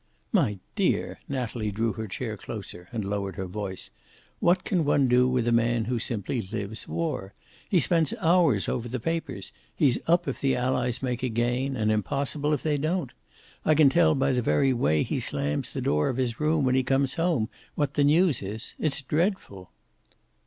[0.31, 3.91] "My dear!" Natalie drew her chair closer and lowered her voice.
[4.39, 7.35] "What can one do with a man who simply lives war?
[7.69, 9.51] He spends hours over the papers.
[9.75, 13.11] He's up if the Allies make a gain, and impossible if they don't.
[13.63, 16.73] I can tell by the very way he slams the door of his room when
[16.73, 18.73] he comes home what the news is.
[18.79, 19.69] It's dreadful."